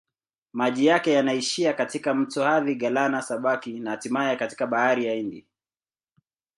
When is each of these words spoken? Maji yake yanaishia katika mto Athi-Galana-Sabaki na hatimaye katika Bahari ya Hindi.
Maji 0.53 0.85
yake 0.85 1.11
yanaishia 1.11 1.73
katika 1.73 2.13
mto 2.13 2.45
Athi-Galana-Sabaki 2.47 3.79
na 3.79 3.91
hatimaye 3.91 4.35
katika 4.37 4.67
Bahari 4.67 5.05
ya 5.05 5.13
Hindi. 5.13 5.47